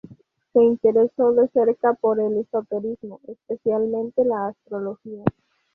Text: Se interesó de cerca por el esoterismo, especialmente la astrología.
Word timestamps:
Se 0.53 0.63
interesó 0.63 1.31
de 1.33 1.47
cerca 1.49 1.93
por 1.93 2.19
el 2.19 2.35
esoterismo, 2.39 3.19
especialmente 3.27 4.25
la 4.25 4.47
astrología. 4.47 5.23